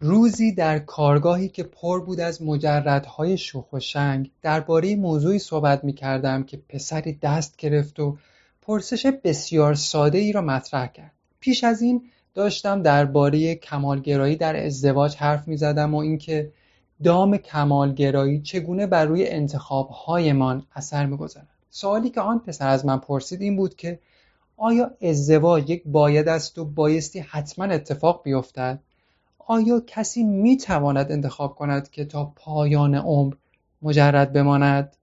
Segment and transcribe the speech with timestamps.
[0.00, 5.92] روزی در کارگاهی که پر بود از مجردهای شوخ و شنگ درباره موضوعی صحبت می
[5.92, 8.18] کردم که پسری دست گرفت و
[8.62, 11.12] پرسش بسیار ساده ای را مطرح کرد.
[11.40, 12.02] پیش از این
[12.34, 16.52] داشتم درباره کمالگرایی در ازدواج حرف می زدم و اینکه
[17.04, 21.48] دام کمالگرایی چگونه بر روی انتخابهایمان اثر می‌گذارد.
[21.70, 23.98] سوالی که آن پسر از من پرسید این بود که
[24.56, 28.80] آیا ازدواج یک باید است و بایستی حتما اتفاق بیفتد؟
[29.50, 33.34] آیا کسی می‌تواند انتخاب کند که تا پایان عمر
[33.82, 34.96] مجرد بماند؟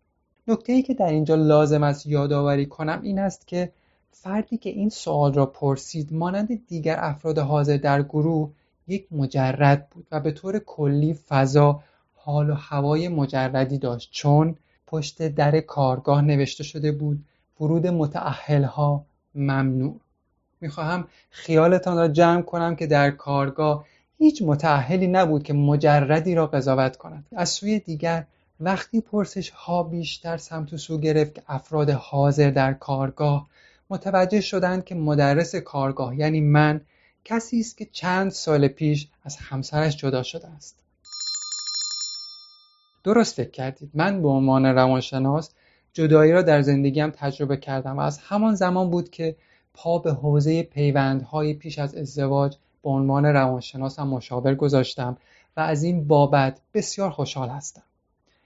[0.48, 3.72] نکته ای که در اینجا لازم است یادآوری کنم این است که
[4.12, 8.52] فردی که این سوال را پرسید مانند دیگر افراد حاضر در گروه
[8.88, 11.84] یک مجرد بود و به طور کلی فضا
[12.16, 14.10] حال و هوای مجردی داشت.
[14.12, 14.56] چون
[14.88, 17.26] پشت در کارگاه نوشته شده بود
[17.62, 19.06] ورود متعهلها
[19.36, 20.00] ممنوع.
[20.62, 23.86] می‌خواهم خیالتان را جمع کنم که در کارگاه
[24.18, 27.26] هیچ متعهلی نبود که مجردی را قضاوت کند.
[27.36, 28.26] از سوی دیگر
[28.60, 33.48] وقتی پرسش ها بیشتر سمت و سو گرفت که افراد حاضر در کارگاه
[33.90, 36.82] متوجه شدند که مدرس کارگاه یعنی من
[37.26, 40.80] کسی است که چند سال پیش از همسرش جدا شده است.
[43.04, 43.92] درست فکر کردید.
[43.94, 45.50] من به عنوان روانشناس
[45.94, 49.36] جدایی را در زندگیم تجربه کردم و از همان زمان بود که
[49.74, 55.18] پا به حوزه پیوندهای پیش از ازدواج به عنوان روانشناسم مشاور گذاشتم
[55.58, 57.84] و از این بابت بسیار خوشحال هستم.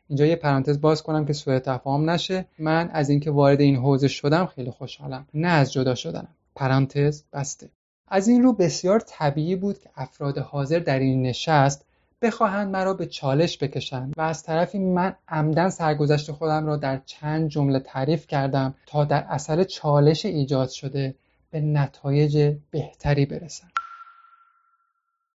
[0.08, 2.46] اینجا یه پرانتز باز کنم که سوء تفاهم نشه.
[2.60, 5.28] من از اینکه وارد این حوزه شدم خیلی خوشحالم.
[5.34, 6.28] نه از جدا شدنم.
[6.56, 7.70] پرانتز بسته.
[8.08, 11.86] از این رو بسیار طبیعی بود که افراد حاضر در این نشست
[12.22, 17.50] بخواهند مرا به چالش بکشند و از طرفی من عمدن سرگذشت خودم را در چند
[17.50, 21.16] جمله تعریف کردم تا در اصل چالش ایجاد شده
[21.52, 23.68] به نتایج بهتری برسم.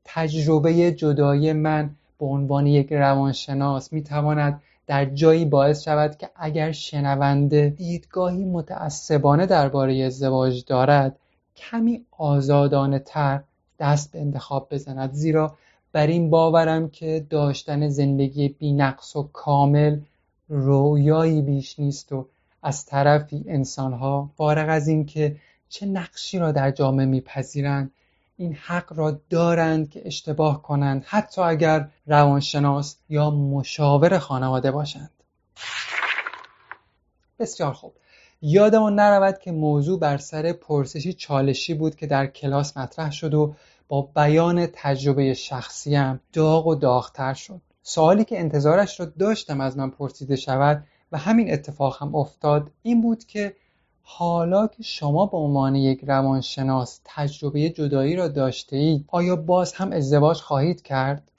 [0.05, 7.69] تجربه جدایی من به عنوان یک روانشناس می‌تواند در جایی باعث شود که اگر شنونده
[7.69, 11.17] دیدگاهی متعصبانه درباره ازدواج دارد
[11.57, 13.43] کمی آزادانه تر
[13.79, 15.13] دست به انتخاب بزند.
[15.13, 15.57] زیرا
[15.93, 20.01] بر این باورم که داشتن زندگی بینقص و کامل
[20.49, 22.27] رویایی بیش نیست و
[22.63, 25.37] از طرفی انسانها فارغ از اینکه
[25.69, 27.91] چه نقشی را در جامعه میپذیرند
[28.41, 35.11] این حق را دارند که اشتباه کنند حتی اگر روانشناس یا مشاور خانواده باشند.
[37.39, 37.93] بسیار خوب.
[38.43, 43.55] یادمان نرود که موضوع بر سر پرسشی چالشی بود که در کلاس مطرح شد و
[43.89, 47.61] با بیان تجربه شخصیم داغ و داغتر شد.
[47.83, 53.01] سوالی که انتظارش را داشتم از من پرسیده شود و همین اتفاق هم افتاد این
[53.01, 53.57] بود که
[54.13, 59.93] حالا که شما به عنوان یک روانشناس تجربه جدایی را داشته اید آیا باز هم
[59.93, 61.31] ازدواج خواهید کرد؟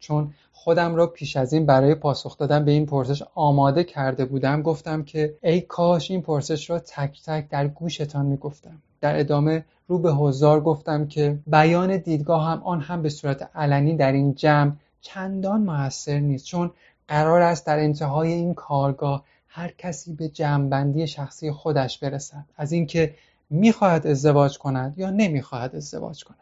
[0.00, 4.62] چون خودم را پیش از این برای پاسخ دادن به این پرسش آماده کرده بودم
[4.62, 9.64] گفتم که ای کاش این پرسش را تک تک در گوشتان می گفتم در ادامه
[9.88, 14.34] رو به حضار گفتم که بیان دیدگاه هم آن هم به صورت علنی در این
[14.34, 16.70] جمع چندان موثر نیست چون
[17.08, 19.24] قرار است در انتهای این کارگاه
[19.54, 22.44] هر کسی به جمعبندی شخصی خودش برسد.
[22.56, 23.14] از اینکه
[23.50, 26.38] می‌خواهد ازدواج کند یا نمی‌خواهد ازدواج کند.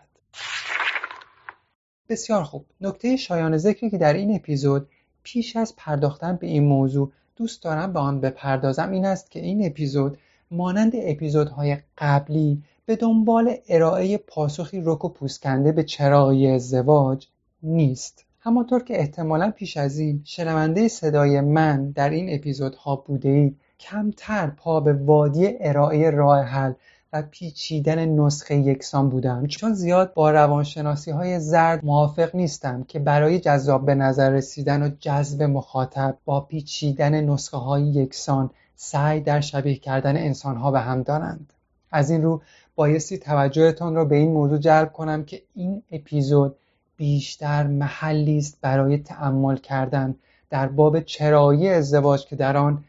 [2.08, 2.66] بسیار خوب.
[2.80, 4.88] نکته شایان ذکری که در این اپیزود
[5.22, 9.66] پیش از پرداختن به این موضوع دوست دارم به آن بپردازم این است که این
[9.66, 10.18] اپیزود
[10.50, 17.26] مانند اپیزودهای قبلی به دنبال ارائه پاسخی رک و پوسکنده به چرایی ازدواج
[17.62, 18.24] نیست.
[18.42, 24.46] همانطور که احتمالا پیش از این شنونده صدای من در این اپیزودها بوده اید کمتر
[24.46, 26.72] پا به وادی ارائه راه حل
[27.12, 29.46] و پیچیدن نسخه یکسان بودم.
[29.46, 34.90] چون زیاد با روانشناسی های زرد موافق نیستم که برای جذاب به نظر رسیدن و
[35.00, 41.02] جذب مخاطب با پیچیدن نسخه های یکسان سعی در شبیه کردن انسان ها به هم
[41.02, 41.52] دارند.
[41.92, 42.42] از این رو
[42.74, 46.56] بایستی توجهتان را به این موضوع جلب کنم که این اپیزود
[47.00, 50.14] بیشتر محلی است برای تأمل کردن.
[50.50, 52.84] در باب چرایی ازدواج که در آن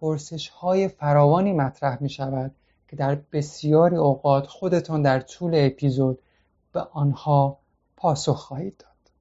[0.00, 2.54] پرسش های فراوانی مطرح می شود
[2.88, 6.18] که در بسیاری اوقات خودتان در طول اپیزود
[6.72, 7.58] به آنها
[7.96, 9.12] پاسخ خواهید داد.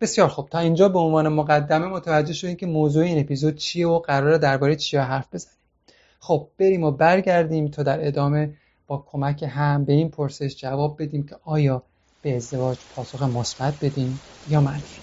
[0.00, 0.48] بسیار خوب.
[0.48, 4.76] تا اینجا به عنوان مقدمه متوجه شدیم که موضوع این اپیزود چیه و قرار درباره
[4.76, 5.56] چیا حرف بزنیم.
[6.18, 8.54] خب بریم و برگردیم تا در ادامه
[8.86, 11.82] با کمک هم به این پرسش جواب بدیم که آیا
[12.20, 15.02] به ازدواج پاسخ مثبت بدیم یا منفی.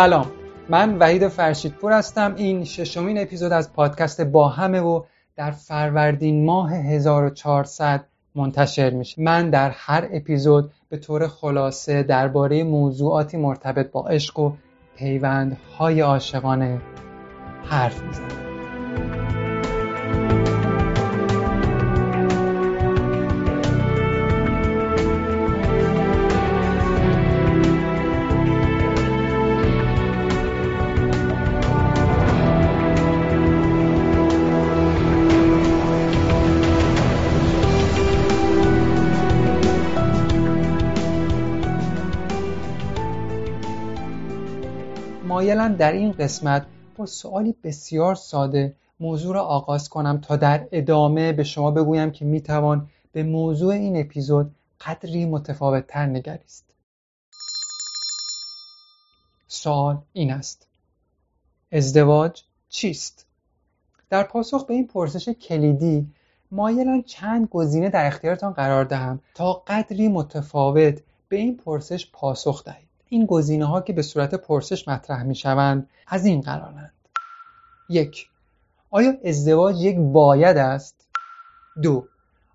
[0.00, 0.26] سلام.
[0.68, 2.34] من وحید فرشیدپور هستم.
[2.36, 5.02] این ششمین اپیزود از پادکست با همه و
[5.36, 8.04] در فروردین ماه 1400
[8.34, 9.22] منتشر میشه.
[9.22, 14.52] من در هر اپیزود به طور خلاصه درباره موضوعاتی مرتبط با عشق و
[14.96, 16.80] پیوندهای عاشقانه
[17.64, 18.49] حرف می‌زنم.
[45.50, 46.66] مایلم در این قسمت
[46.96, 52.24] با سوالی بسیار ساده موضوع را آغاز کنم تا در ادامه به شما بگویم که
[52.24, 56.64] می‌توان به موضوع این اپیزود قدری متفاوت تر نگریست.
[59.48, 60.66] سوال این است.
[61.72, 63.26] ازدواج چیست؟
[64.10, 66.06] در پاسخ به این پرسش کلیدی
[66.50, 72.89] مایلم چند گزینه در اختیارتان قرار دهم تا قدری متفاوت به این پرسش پاسخ دهید.
[73.12, 76.92] این گزینه ها که به صورت پرسش مطرح می شوند از این قرارند
[77.88, 78.28] یک
[78.90, 81.06] آیا ازدواج یک باید است؟
[81.82, 82.06] دو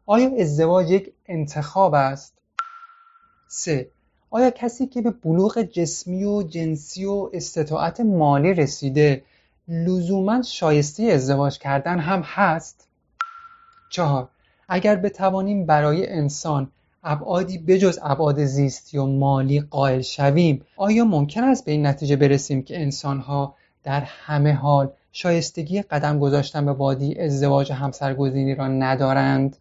[0.06, 2.34] آیا ازدواج یک انتخاب است؟
[3.48, 3.90] سه
[4.30, 9.24] آیا کسی که به بلوغ جسمی و جنسی و استطاعت مالی رسیده
[9.68, 12.88] لزوما شایسته ازدواج کردن هم هست؟
[13.90, 14.30] چهار
[14.70, 16.72] اگر بتوانیم برای انسان
[17.06, 20.66] ابعادی بجز ابعاد زیستی و مالی قائل شویم.
[20.78, 26.66] آیا ممکن است به این نتیجه برسیم که انسانها در همه حال شایستگی قدم گذاشتن
[26.66, 29.58] به وادی ازدواج همسرگزینی را ندارند؟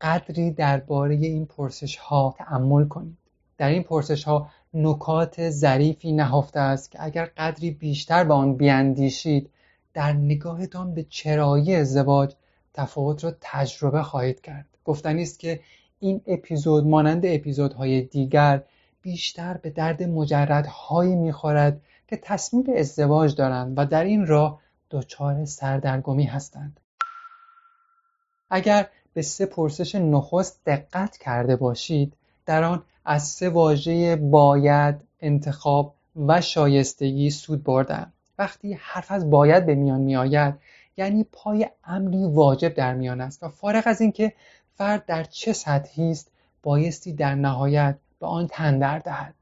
[0.00, 3.18] قدری درباره این پرسش ها تأمل کنید.
[3.58, 9.50] در این پرسش ها نکات ظریفی نهفته است که اگر قدری بیشتر به آن بیاندیشید
[9.94, 12.34] در نگاهتان به چرایی ازدواج
[12.74, 14.71] تفاوت را تجربه خواهید کرد.
[14.84, 15.60] گفتنی است که
[16.00, 18.62] این اپیزود مانند اپیزودهای دیگر
[19.02, 25.44] بیشتر به درد مجردهایی می‌خورد که تصمیم به ازدواج دارند و در این راه دچار
[25.44, 26.80] سردرگمی هستند.
[28.50, 32.12] اگر به سه پرسش نخست دقت کرده باشید
[32.46, 35.94] در آن از سه واژه باید انتخاب
[36.26, 40.54] و شایستگی سود بردم وقتی حرف از باید به میان می آید
[40.96, 44.32] یعنی پای امری واجب در میان است و فارغ از اینکه
[44.76, 46.30] فرد در چه سطحی است
[46.62, 49.34] بایستی در نهایت به آن تن دهد؟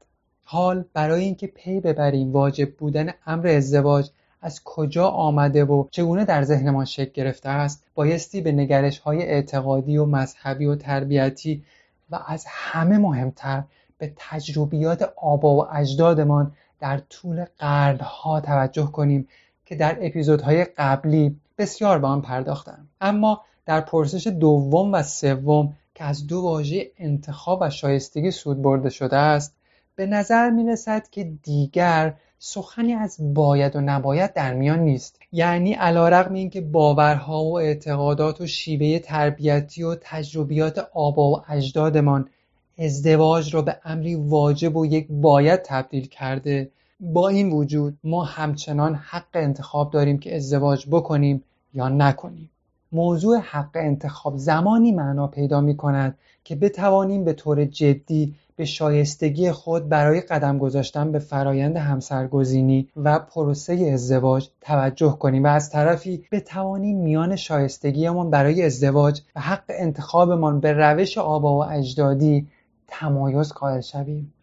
[0.43, 4.09] حال برای اینکه پی ببریم واجب بودن امر ازدواج
[4.41, 9.97] از کجا آمده و چگونه در ذهنمان شکل گرفته است بایستی به نگرش های اعتقادی
[9.97, 11.63] و مذهبی و تربیتی
[12.09, 13.63] و از همه مهمتر
[13.97, 19.27] به تجربیات آبا و اجدادمان در طول قرنها توجه کنیم
[19.65, 26.03] که در اپیزودهای قبلی بسیار به آن پرداختم اما در پرسش دوم و سوم که
[26.03, 29.55] از دو واژه انتخاب و شایستگی سود برده شده است
[29.95, 35.19] به نظر می رسد که دیگر سخنی از باید و نباید در میان نیست.
[35.31, 41.41] یعنی علا رقم این که باورها و اعتقادات و شیوه تربیتی و تجربیات آبا و
[41.49, 42.29] اجدادمان
[42.77, 48.95] ازدواج را به امری واجب و یک باید تبدیل کرده با این وجود ما همچنان
[48.95, 52.50] حق انتخاب داریم که ازدواج بکنیم یا نکنیم.
[52.91, 59.51] موضوع حق انتخاب زمانی معنا پیدا می کند که بتوانیم به طور جدی به شایستگی
[59.51, 66.25] خود برای قدم گذاشتن به فرایند همسرگزینی و پروسه ازدواج توجه کنیم و از طرفی
[66.31, 72.47] بتوانیم میان شایستگیمان برای ازدواج و حق انتخابمان به روش آبا و اجدادی
[72.87, 74.33] تمایز قائل شویم.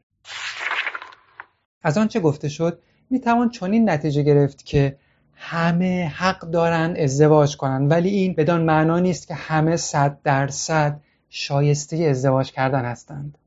[1.82, 2.78] از آنچه گفته شد
[3.10, 4.96] می‌توان چنین نتیجه گرفت که
[5.40, 11.96] همه حق دارند ازدواج کنند ولی این بدان معنا نیست که همه صد درصد شایسته
[11.96, 13.38] ازدواج کردن هستند.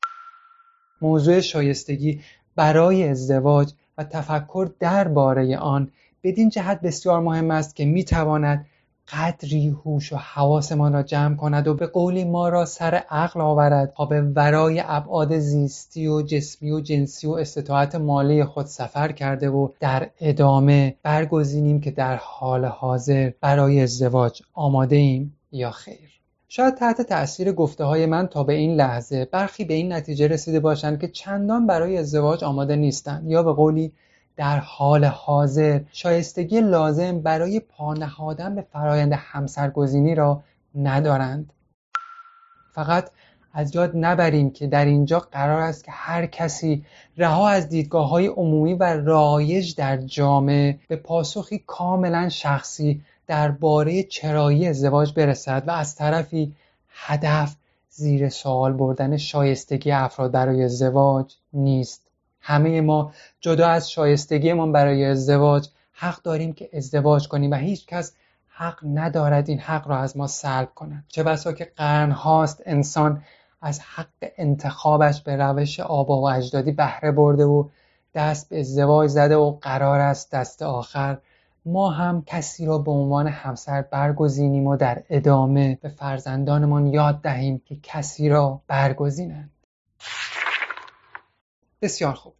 [1.01, 2.21] موضوع شایستگی
[2.55, 5.91] برای ازدواج و تفکر درباره آن
[6.23, 8.65] بدین جهت بسیار مهم است که می‌تواند
[9.11, 13.93] قدری هوش و حواسمان را جمع کند و به قولی ما را سر عقل آورد
[13.97, 19.49] تا به ورای ابعاد زیستی و جسمی و جنسی و استطاعت مالی خود سفر کرده
[19.49, 26.11] و در ادامه برگزینیم که در حال حاضر برای ازدواج آماده ایم یا خیر.
[26.47, 30.59] شاید تحت تأثیر گفته های من تا به این لحظه برخی به این نتیجه رسیده
[30.59, 33.91] باشند که چندان برای ازدواج آماده نیستند یا به قولی
[34.35, 35.81] در حال حاضر.
[35.91, 40.43] شایستگی لازم برای پا نهادن به فرایند همسرگزینی را
[40.75, 41.53] ندارند.
[42.71, 43.11] فقط
[43.53, 46.85] از یاد نبریم که در اینجا قرار است که هر کسی
[47.17, 54.67] رها از دیدگاه های عمومی و رایج در جامعه به پاسخی کاملا شخصی درباره چرایی
[54.67, 56.55] ازدواج برسد و از طرفی
[56.89, 57.55] هدف
[57.89, 62.10] زیر سوال بردن شایستگی افراد برای ازدواج نیست.
[62.41, 68.13] همه ما جدا از شایستگیمان برای ازدواج حق داریم که ازدواج کنیم و هیچ کس
[68.47, 71.03] حق ندارد این حق را از ما سلب کند.
[71.07, 73.23] چه بسا که قرن هاست انسان
[73.61, 77.67] از حق انتخابش به روش آبا و اجدادی بهره برده و
[78.13, 81.17] دست به ازدواج زده و قرار است دست آخر
[81.65, 87.61] ما هم کسی را به عنوان همسر برگزینیم و در ادامه به فرزندانمان یاد دهیم
[87.65, 89.49] که کسی را برگزینند.
[91.81, 92.33] بسیار خوب.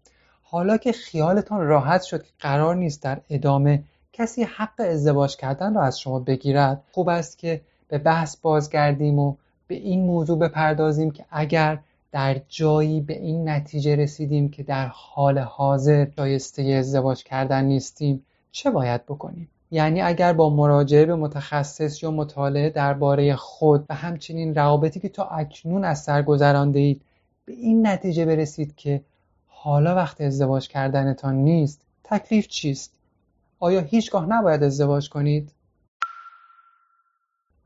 [0.43, 3.83] حالا که خیالتان راحت شد که قرار نیست در ادامه
[4.13, 9.35] کسی حق ازدواج کردن را از شما بگیرد خوب است که به بحث بازگردیم و
[9.67, 11.79] به این موضوع بپردازیم که اگر
[12.11, 18.71] در جایی به این نتیجه رسیدیم که در حال حاضر شایسته ازدواج کردن نیستیم چه
[18.71, 24.99] باید بکنیم؟ یعنی اگر با مراجعه به متخصص یا مطالعه درباره خود و همچنین روابطی
[24.99, 27.01] که تا اکنون از سر گذرانده اید
[27.45, 29.01] به این نتیجه برسید که
[29.63, 32.93] حالا وقت ازدواج کردنتان نیست تکلیف چیست؟
[33.59, 35.51] آیا هیچگاه نباید ازدواج کنید؟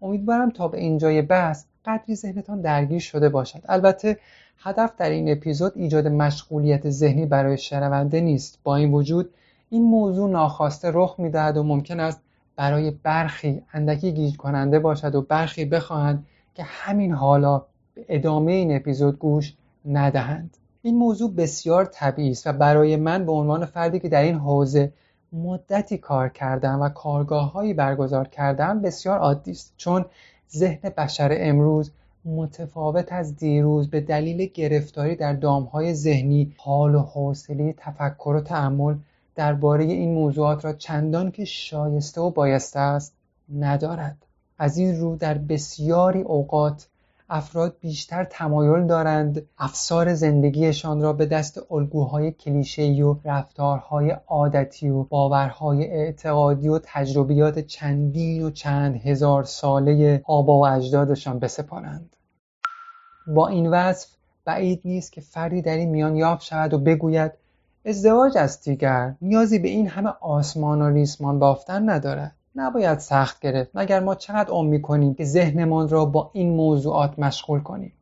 [0.01, 3.61] امیدوارم تا به اینجای بحث قدری ذهنتان درگیر شده باشد.
[3.65, 4.19] البته
[4.57, 8.59] هدف در این اپیزود ایجاد مشغولیت ذهنی برای شنونده نیست.
[8.63, 9.33] با این وجود
[9.69, 12.21] این موضوع ناخواسته رخ می‌دهد و ممکن است
[12.55, 16.25] برای برخی اندکی گیج کننده باشد و برخی بخواهند
[16.55, 19.53] که همین حالا به ادامه این اپیزود گوش
[19.85, 20.57] ندهند.
[20.85, 24.93] این موضوع بسیار طبیعی است و برای من به عنوان فردی که در این حوزه
[25.33, 29.73] مدتی کار کردم و کارگاههایی برگزار کردم بسیار عادی است.
[29.77, 30.05] چون
[30.55, 31.91] ذهن بشر امروز
[32.25, 38.95] متفاوت از دیروز به دلیل گرفتاری در دامهای ذهنی حال و حوصله تفکر و تعمل
[39.35, 43.13] درباره این موضوعات را چندان که شایسته و بایسته است
[43.59, 44.17] ندارد.
[44.57, 46.87] از این رو در بسیاری اوقات
[47.29, 55.03] افراد بیشتر تمایل دارند افسار زندگیشان را به دست الگوهای کلیشه‌ای و رفتارهای عادتی و
[55.03, 62.15] باورهای اعتقادی و تجربیات چندین و چند هزار ساله آبا و اجدادشان بسپارند.
[63.27, 64.09] با این وصف
[64.45, 67.31] بعید نیست که فردی در این میان یافت شود و بگوید
[67.85, 72.35] ازدواج است دیگر نیازی به این همه آسمان و ریسمان بافتن ندارد.
[72.55, 77.59] نباید سخت گرفت مگر ما چقدر عمر می‌کنیم که ذهنمان را با این موضوعات مشغول
[77.59, 77.93] کنیم؟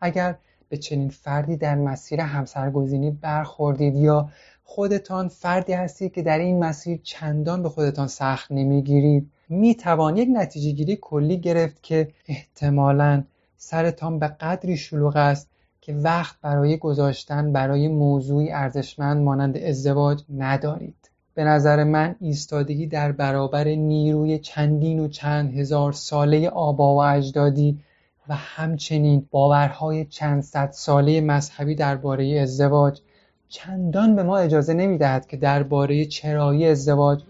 [0.00, 0.34] اگر
[0.68, 4.28] به چنین فردی در مسیر همسرگزینی برخوردید یا
[4.64, 10.28] خودتان فردی هستید که در این مسیر چندان به خودتان سخت نمی‌گیرید می توان یک
[10.32, 13.24] نتیجه گیری کلی گرفت که احتمالا
[13.56, 15.48] سرتان به قدری شلوغ است
[15.80, 20.97] که وقت برای گذاشتن برای موضوعی ارزشمند مانند ازدواج ندارید.
[21.38, 27.78] به نظر من ایستادگی در برابر نیروی چندین و چند هزار ساله آبا و اجدادی
[28.28, 33.00] و همچنین باورهای چند صد ساله مذهبی درباره ازدواج
[33.48, 37.22] چندان به ما اجازه نمی‌دهد که درباره چرایی ازدواج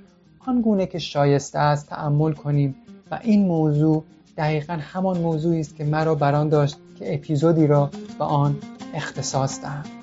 [0.47, 2.75] آنگونه که شایسته است تأمل کنیم
[3.11, 4.05] و این موضوع
[4.37, 8.57] دقیقا همان موضوعی است که مرا بران داشت که اپیزودی را به آن
[8.95, 9.98] اختصاص دهم.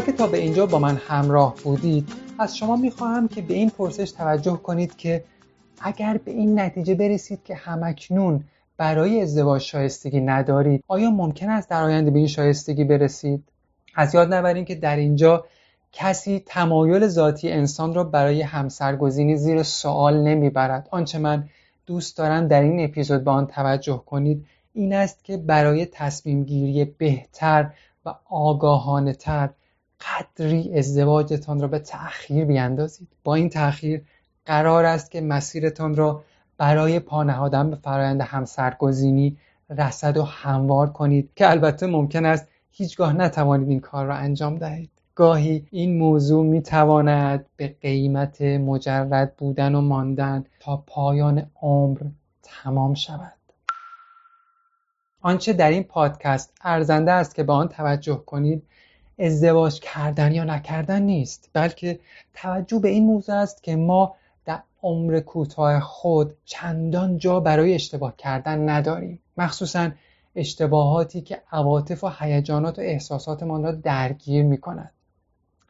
[0.00, 2.08] که تا به اینجا با من همراه بودید.
[2.38, 5.24] از شما می‌خواهم که به این پرسش توجه کنید که
[5.80, 8.44] اگر به این نتیجه برسید که همکنون
[8.76, 13.44] برای ازدواج شایستگی ندارید آیا ممکن است در آینده به این شایستگی برسید؟
[13.94, 15.44] از یاد نبریم که در اینجا
[15.92, 20.88] کسی تمایل ذاتی انسان را برای همسرگزینی زیر سوال نمی‌برد.
[20.90, 21.48] آنچه من
[21.86, 26.84] دوست دارم در این اپیزود به آن توجه کنید این است که برای تصمیم گیری
[26.84, 27.70] بهتر
[28.06, 29.50] و آگاهانه تر
[30.00, 33.08] قدری ازدواجتان را به تأخیر بیاندازید.
[33.24, 34.02] با این تأخیر
[34.46, 36.24] قرار است که مسیرتان را
[36.58, 39.36] برای پانهادن به فرایند همسرگزینی
[39.70, 44.90] رسد و هموار کنید که البته ممکن است هیچگاه نتوانید این کار را انجام دهید.
[45.14, 51.98] گاهی این موضوع می‌تواند به قیمت مجرد بودن و ماندن تا پایان عمر
[52.42, 53.32] تمام شود.
[55.20, 58.62] آنچه در این پادکست ارزنده است که به آن توجه کنید
[59.20, 62.00] ازدواج کردن یا نکردن نیست بلکه
[62.34, 68.16] توجه به این موضوع است که ما در عمر کوتاه خود چندان جا برای اشتباه
[68.16, 69.20] کردن نداریم.
[69.36, 69.90] مخصوصا
[70.36, 74.90] اشتباهاتی که عواطف و هیجانات و احساساتمان را درگیر می کند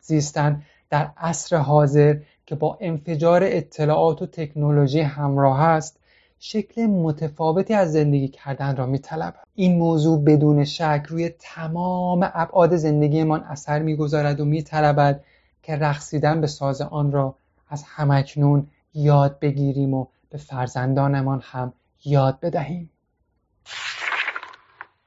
[0.00, 2.16] زیستن در عصر حاضر
[2.47, 6.00] که با انفجار اطلاعات و تکنولوژی همراه است
[6.42, 9.47] شکل متفاوتی از زندگی کردن را میطلبد.
[9.54, 15.25] این موضوع بدون شک روی تمام ابعاد زندگیمان اثر می‌گذارد و میطلبد
[15.62, 17.35] که رقصیدن به ساز آن را
[17.68, 21.73] از همکنون یاد بگیریم و به فرزندانمان هم
[22.04, 22.90] یاد بدهیم.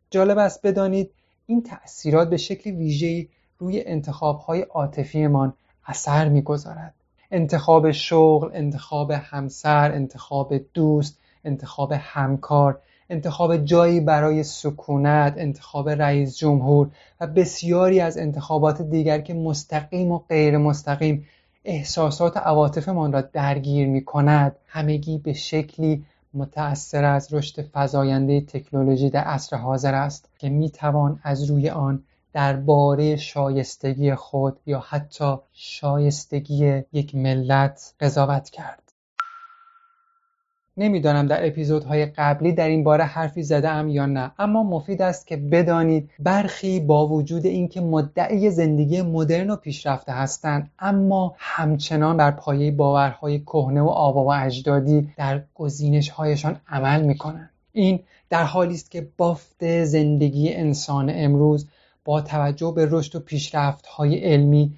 [0.10, 1.12] جالب است بدانید
[1.46, 5.54] این تأثیرات به شکل ویژه‌ای روی انتخابهای عاطفیمان
[5.86, 6.94] اثر می‌گذارد.
[7.32, 16.90] انتخاب شغل، انتخاب همسر، انتخاب دوست، انتخاب همکار انتخاب جایی برای سکونت انتخاب رئیس جمهور
[17.22, 21.26] و بسیاری از انتخابات دیگر که مستقیم و غیر مستقیم
[21.66, 29.24] احساسات عواطفمان را درگیر می کند همگی به شکلی متأثر از رشد فزاینده تکنولوژی در
[29.24, 36.84] عصر حاضر است که می توان از روی آن درباره شایستگی خود یا حتی شایستگی
[36.94, 38.83] یک ملت قضاوت کرد.
[40.78, 45.28] نمی‌دانم در اپیزودهای قبلی در این باره حرفی زده ام یا نه اما مفید است
[45.28, 52.32] که بدانید برخی با وجود اینکه مدعی زندگی مدرن و پیشرفته هستند اما همچنان بر
[52.32, 57.50] پایه باورهای کهنه و آبا و اجدادی در گزینشهایشان عمل می‌کنند.
[57.72, 61.68] این در حالی است که بافت زندگی انسان امروز
[62.06, 64.78] با توجه به رشد و پیشرفت‌های علمی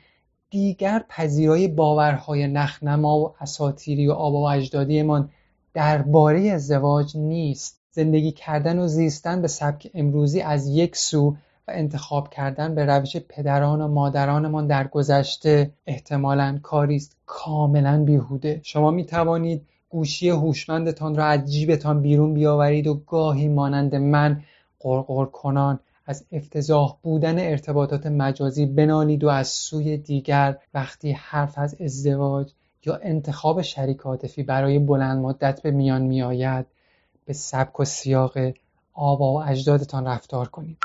[0.49, 5.29] دیگر پذیرای باورهای نخنما و اساطیری و آبا و اجدادیمان
[5.75, 7.79] درباره ازدواج نیست.
[7.91, 11.35] زندگی کردن و زیستن به سبک امروزی از یک سو
[11.67, 18.59] و انتخاب کردن به روش پدران و مادرانمان در گذشته احتمالا کاری است کاملا بیهوده.
[18.63, 24.41] شما می توانید گوشی هوشمندتان را از جیبتان بیرون بیاورید و گاهی مانند من
[24.79, 31.75] قرقر کنان از افتضاح بودن ارتباطات مجازی بنالید و از سوی دیگر وقتی حرف از
[31.81, 32.51] ازدواج
[32.85, 36.65] یا انتخاب شریک عاطفی برای بلند مدت به میان میآید
[37.25, 38.37] به سبک و سیاق
[38.93, 40.77] آبا و اجدادتان رفتار کنید.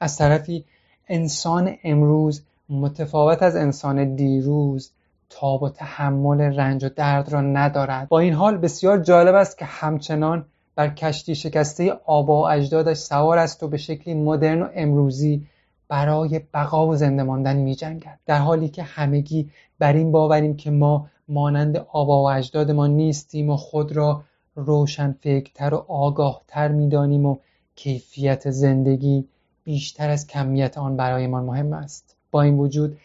[0.00, 0.64] از طرفی
[1.08, 4.90] انسان امروز متفاوت از انسان دیروز
[5.30, 8.08] تاب و تحمل رنج و درد را ندارد.
[8.08, 13.38] با این حال بسیار جالب است که همچنان بر کشتی شکسته آبا و اجدادش سوار
[13.38, 15.46] است و به شکلی مدرن و امروزی
[15.88, 18.18] برای بقا و زنده ماندن می جنگد.
[18.26, 23.56] در حالی که همگی بر این باوریم که ما مانند آبا و اجدادمان نیستیم و
[23.56, 24.22] خود را
[24.54, 27.36] روشن فکرتر و آگاهتر می‌دانیم و
[27.74, 29.28] کیفیت زندگی
[29.64, 32.98] بیشتر از کمیت آن برایمان مهم است با این وجود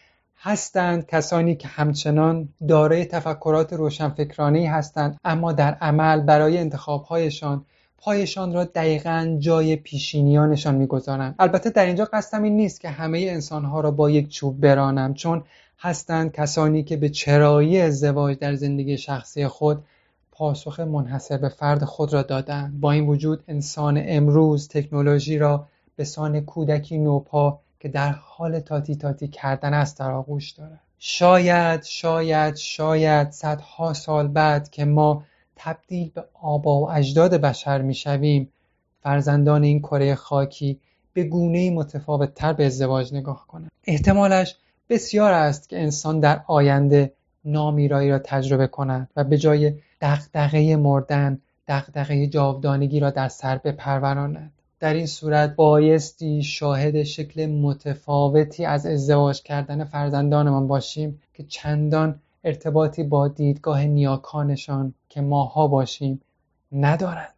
[0.44, 7.64] هستند کسانی که همچنان دارای تفکرات روشنفکرانه هستند اما در عمل برای انتخابهایشان
[8.04, 11.34] پایشان را دقیقا جای پیشینیانشان می‌گذارند.
[11.38, 15.44] البته در اینجا قصدم این نیست که همه انسانها را با یک چوب برانم چون
[15.78, 19.84] هستند کسانی که به چرایی ازدواج در زندگی شخصی خود
[20.32, 22.80] پاسخ منحصر به فرد خود را دادند.
[22.80, 28.96] با این وجود انسان امروز تکنولوژی را به سان کودکی نوپا که در حال تاتی
[28.96, 30.80] تاتی کردن است در آغوش دارد.
[30.98, 35.24] شاید شاید شاید صدها سال بعد که ما
[35.56, 38.48] تبدیل به آبا و اجداد بشر می‌شویم
[39.02, 40.80] فرزندان این کره خاکی
[41.12, 43.70] به گونه متفاوت تر به ازدواج نگاه کنند.
[43.84, 44.56] احتمالش
[44.88, 47.12] بسیار است که انسان در آینده
[47.44, 51.38] نامیرایی را تجربه کند و به جای دغدغه مردن
[51.68, 54.52] دغدغه جاودانگی را در سر بپروراند.
[54.80, 63.02] در این صورت بایستی شاهد شکل متفاوتی از ازدواج کردن فرزندانمان باشیم که چندان ارتباطی
[63.02, 66.20] با دیدگاه نیاکانشان که ماها باشیم
[66.72, 67.34] ندارند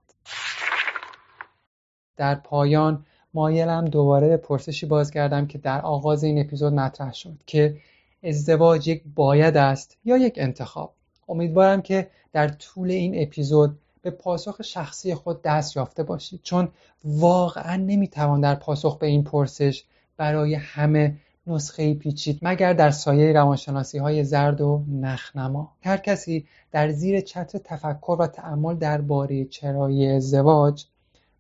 [2.17, 7.77] در پایان مایلم دوباره به پرسشی بازگردم که در آغاز این اپیزود مطرح شد که
[8.23, 10.95] ازدواج یک باید است یا یک انتخاب.
[11.29, 16.69] امیدوارم که در طول این اپیزود به پاسخ شخصی خود دست یافته باشید چون
[17.05, 19.85] واقعا نمی‌توان در پاسخ به این پرسش
[20.17, 25.73] برای همه نسخه پیچید مگر در سایه روانشناسی های زرد و نخنما.
[25.83, 30.85] هر کسی در زیر چتر تفکر و تعمل درباره چرایی ازدواج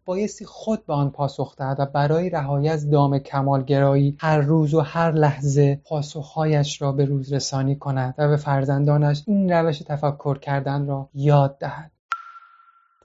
[0.04, 4.80] بایستی خود به آن پاسخ دهد و برای رهایی از دام کمالگرایی هر روز و
[4.80, 10.86] هر لحظه پاسخهایش را به روز رسانی کند و به فرزندانش این روش تفکر کردن
[10.86, 11.90] را یاد دهد.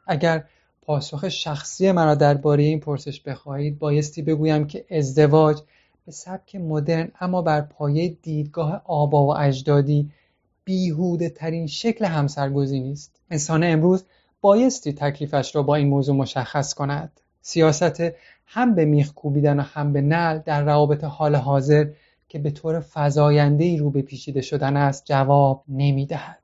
[0.07, 0.43] اگر
[0.81, 5.61] پاسخ شخصی مرا درباره این پرسش بخواهید بایستی بگویم که ازدواج
[6.05, 10.11] به سبک مدرن اما بر پایه دیدگاه آبا و اجدادی
[10.63, 14.05] بیهوده ترین شکل همسرگزینی است انسان امروز
[14.41, 17.19] بایستی تکلیفش را با این موضوع مشخص کند.
[17.41, 18.03] سیاست
[18.45, 21.89] هم به میخ کوبیدن و هم به نل در روابط حال حاضر
[22.29, 26.43] که به طور فزاینده ای رو به پیچیده شدن است جواب نمی‌دهد.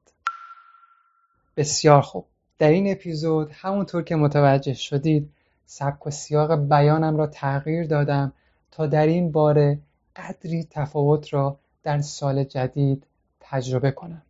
[1.57, 2.25] بسیار خوب.
[2.57, 5.29] در این اپیزود همونطور که متوجه شدید
[5.65, 8.33] سبک و سیاق بیانم را تغییر دادم
[8.75, 9.79] تا در این باره
[10.15, 13.03] قدری تفاوت را در سال جدید
[13.39, 14.21] تجربه کنم.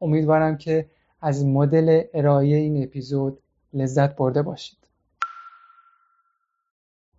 [0.00, 0.86] امیدوارم که
[1.20, 3.38] از مدل ارائه این اپیزود
[3.74, 4.78] لذت برده باشید.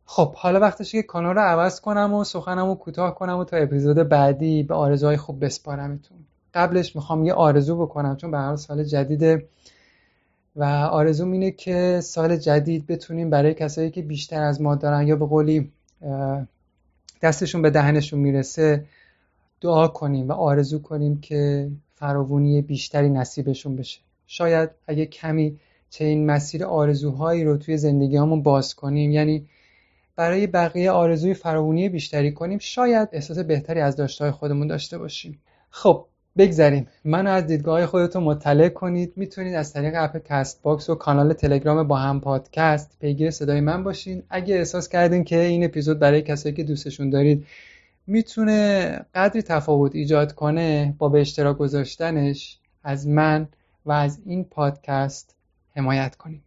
[0.06, 3.58] خب حالا وقتشه که کانال رو عوض کنم و سخنم رو کوتاه کنم و تا
[3.58, 6.18] اپیزود بعدی به آرزوهای خوب بسپارمتون
[6.54, 9.50] قبلش می‌خوام یه آرزو بکنم چون به سال جدیده
[10.56, 15.16] و آرزوم اینه که سال جدید بتونیم برای کسایی که بیشتر از ما دارن یا
[15.16, 15.72] به قولی
[17.22, 18.86] دستشون به دهنشون می‌رسه
[19.62, 24.00] دعا کنیم و آرزو کنیم که فراوونی بیشتری نصیبشون بشه.
[24.28, 25.60] شاید اگه کمی
[26.00, 29.48] این مسیر آرزوهایی رو توی زندگی همون باز کنیم یعنی
[30.16, 35.42] برای بقیه آرزوی فراوونی بیشتری کنیم شاید احساس بهتری از داشته خودمون داشته باشیم.
[35.70, 36.06] خب
[36.38, 36.88] بگذریم.
[37.04, 39.14] من از دیدگاه خودتون مطلع کنید.
[39.16, 44.24] می‌تونید از طریق app Castbox و کانال تلگرام با هم پادکست پیگیر صدای من باشین.
[44.30, 47.46] اگه احساس کردین که این اپیزود برای کسایی که دوستشون دارید
[48.08, 53.48] می‌تونه قدری تفاوت ایجاد کنه با به اشتراک گذاشتنش از من
[53.86, 55.36] و از این پادکست
[55.76, 56.42] حمایت کنید.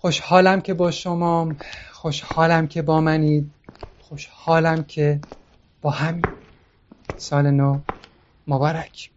[0.00, 1.52] خوشحالم که با شما
[1.92, 3.50] خوشحالم که با منید
[4.00, 5.20] خوشحالم که
[5.82, 6.22] با همین.
[7.16, 7.78] سال نو
[8.46, 9.12] Mubarak.